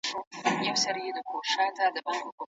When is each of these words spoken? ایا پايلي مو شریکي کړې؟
ایا 0.59 0.73
پايلي 0.83 1.21
مو 1.27 1.37
شریکي 1.51 2.01
کړې؟ 2.05 2.19